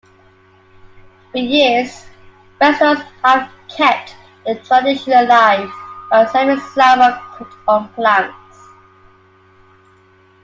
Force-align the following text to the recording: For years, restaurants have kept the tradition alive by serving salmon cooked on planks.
For 1.31 1.37
years, 1.37 2.07
restaurants 2.59 3.03
have 3.23 3.51
kept 3.69 4.15
the 4.47 4.55
tradition 4.55 5.13
alive 5.13 5.71
by 6.09 6.25
serving 6.25 6.59
salmon 6.73 7.13
cooked 7.35 7.53
on 7.67 7.87
planks. 7.93 8.67